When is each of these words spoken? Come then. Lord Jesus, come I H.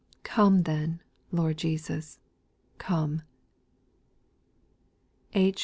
Come 0.23 0.63
then. 0.63 1.01
Lord 1.31 1.57
Jesus, 1.59 2.17
come 2.79 3.21
I 5.35 5.51
H. 5.51 5.59